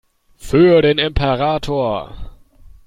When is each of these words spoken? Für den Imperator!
Für 0.39 0.81
den 0.81 0.97
Imperator! 0.97 2.15